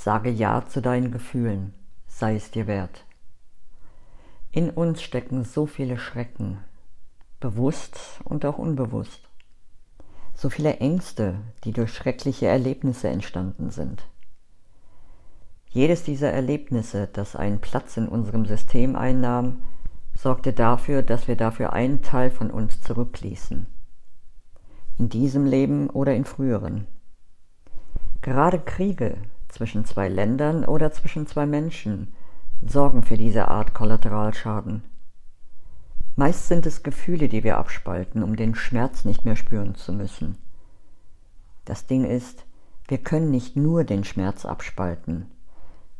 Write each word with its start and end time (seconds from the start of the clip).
Sage 0.00 0.30
Ja 0.30 0.64
zu 0.64 0.80
deinen 0.80 1.10
Gefühlen, 1.10 1.74
sei 2.06 2.36
es 2.36 2.52
dir 2.52 2.68
wert. 2.68 3.04
In 4.52 4.70
uns 4.70 5.02
stecken 5.02 5.42
so 5.42 5.66
viele 5.66 5.98
Schrecken, 5.98 6.58
bewusst 7.40 8.20
und 8.22 8.46
auch 8.46 8.58
unbewusst. 8.58 9.28
So 10.34 10.50
viele 10.50 10.76
Ängste, 10.76 11.40
die 11.64 11.72
durch 11.72 11.92
schreckliche 11.92 12.46
Erlebnisse 12.46 13.08
entstanden 13.08 13.70
sind. 13.70 14.04
Jedes 15.68 16.04
dieser 16.04 16.30
Erlebnisse, 16.30 17.08
das 17.12 17.34
einen 17.34 17.58
Platz 17.58 17.96
in 17.96 18.06
unserem 18.06 18.46
System 18.46 18.94
einnahm, 18.94 19.64
sorgte 20.14 20.52
dafür, 20.52 21.02
dass 21.02 21.26
wir 21.26 21.34
dafür 21.34 21.72
einen 21.72 22.02
Teil 22.02 22.30
von 22.30 22.52
uns 22.52 22.80
zurückließen. 22.82 23.66
In 24.96 25.08
diesem 25.08 25.44
Leben 25.44 25.90
oder 25.90 26.14
in 26.14 26.24
früheren. 26.24 26.86
Gerade 28.22 28.60
Kriege 28.60 29.16
zwischen 29.48 29.84
zwei 29.84 30.08
Ländern 30.08 30.64
oder 30.64 30.92
zwischen 30.92 31.26
zwei 31.26 31.46
Menschen 31.46 32.14
sorgen 32.66 33.02
für 33.02 33.16
diese 33.16 33.48
Art 33.48 33.74
Kollateralschaden. 33.74 34.82
Meist 36.16 36.48
sind 36.48 36.66
es 36.66 36.82
Gefühle, 36.82 37.28
die 37.28 37.44
wir 37.44 37.58
abspalten, 37.58 38.22
um 38.22 38.34
den 38.34 38.54
Schmerz 38.54 39.04
nicht 39.04 39.24
mehr 39.24 39.36
spüren 39.36 39.74
zu 39.74 39.92
müssen. 39.92 40.36
Das 41.64 41.86
Ding 41.86 42.04
ist, 42.04 42.44
wir 42.88 42.98
können 42.98 43.30
nicht 43.30 43.56
nur 43.56 43.84
den 43.84 44.02
Schmerz 44.02 44.44
abspalten, 44.44 45.26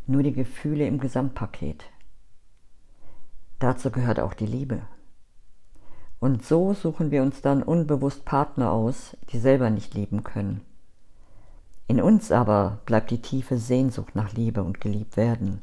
nur 0.06 0.22
die 0.22 0.32
Gefühle 0.32 0.86
im 0.86 0.98
Gesamtpaket. 0.98 1.84
Dazu 3.58 3.90
gehört 3.90 4.18
auch 4.20 4.34
die 4.34 4.46
Liebe. 4.46 4.82
Und 6.18 6.44
so 6.44 6.74
suchen 6.74 7.10
wir 7.10 7.22
uns 7.22 7.40
dann 7.40 7.62
unbewusst 7.62 8.24
Partner 8.24 8.72
aus, 8.72 9.16
die 9.30 9.38
selber 9.38 9.70
nicht 9.70 9.94
lieben 9.94 10.24
können. 10.24 10.62
In 11.88 12.02
uns 12.02 12.30
aber 12.30 12.80
bleibt 12.84 13.10
die 13.10 13.22
tiefe 13.22 13.56
Sehnsucht 13.56 14.14
nach 14.14 14.34
Liebe 14.34 14.62
und 14.62 14.80
geliebt 14.80 15.16
werden. 15.16 15.62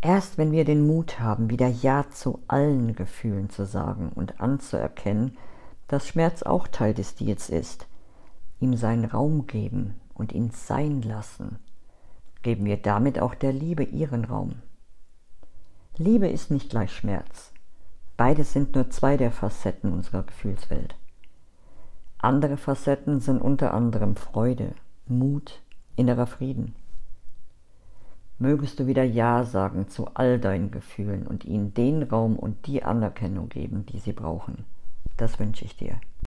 Erst 0.00 0.38
wenn 0.38 0.52
wir 0.52 0.64
den 0.64 0.86
Mut 0.86 1.18
haben, 1.18 1.50
wieder 1.50 1.66
Ja 1.66 2.08
zu 2.10 2.38
allen 2.46 2.94
Gefühlen 2.94 3.50
zu 3.50 3.66
sagen 3.66 4.12
und 4.14 4.40
anzuerkennen, 4.40 5.36
dass 5.88 6.06
Schmerz 6.06 6.44
auch 6.44 6.68
Teil 6.68 6.94
des 6.94 7.16
Deals 7.16 7.50
ist, 7.50 7.88
ihm 8.60 8.76
seinen 8.76 9.04
Raum 9.04 9.48
geben 9.48 10.00
und 10.14 10.32
ihn 10.32 10.50
sein 10.52 11.02
lassen, 11.02 11.58
geben 12.42 12.64
wir 12.64 12.76
damit 12.76 13.18
auch 13.18 13.34
der 13.34 13.52
Liebe 13.52 13.82
ihren 13.82 14.24
Raum. 14.24 14.62
Liebe 15.96 16.28
ist 16.28 16.52
nicht 16.52 16.70
gleich 16.70 16.92
Schmerz. 16.92 17.52
Beides 18.16 18.52
sind 18.52 18.76
nur 18.76 18.90
zwei 18.90 19.16
der 19.16 19.32
Facetten 19.32 19.92
unserer 19.92 20.22
Gefühlswelt. 20.22 20.94
Andere 22.20 22.56
Facetten 22.56 23.20
sind 23.20 23.40
unter 23.40 23.72
anderem 23.72 24.16
Freude, 24.16 24.74
Mut, 25.06 25.62
innerer 25.94 26.26
Frieden. 26.26 26.74
Mögest 28.40 28.80
du 28.80 28.88
wieder 28.88 29.04
Ja 29.04 29.44
sagen 29.44 29.88
zu 29.88 30.08
all 30.14 30.40
deinen 30.40 30.72
Gefühlen 30.72 31.28
und 31.28 31.44
ihnen 31.44 31.74
den 31.74 32.02
Raum 32.02 32.36
und 32.36 32.66
die 32.66 32.82
Anerkennung 32.82 33.48
geben, 33.48 33.86
die 33.86 34.00
sie 34.00 34.12
brauchen. 34.12 34.64
Das 35.16 35.38
wünsche 35.38 35.64
ich 35.64 35.76
dir. 35.76 36.00